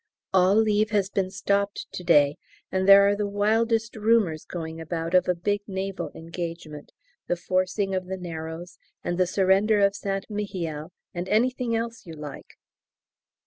All 0.33 0.55
leave 0.55 0.89
has 0.89 1.11
been 1.11 1.29
stopped 1.29 1.85
to 1.91 2.03
day, 2.03 2.37
and 2.71 2.87
there 2.89 3.07
are 3.07 3.15
the 3.15 3.27
wildest 3.27 3.95
rumours 3.95 4.45
going 4.45 4.81
about 4.81 5.13
of 5.13 5.27
a 5.29 5.35
big 5.35 5.61
naval 5.67 6.09
engagement, 6.15 6.91
the 7.27 7.35
forcing 7.35 7.93
of 7.93 8.07
the 8.07 8.17
Narrows, 8.17 8.79
and 9.03 9.19
the 9.19 9.27
surrender 9.27 9.79
of 9.81 9.95
St 9.95 10.25
Mihiel, 10.27 10.89
and 11.13 11.29
anything 11.29 11.75
else 11.75 12.07
you 12.07 12.13
like! 12.13 12.57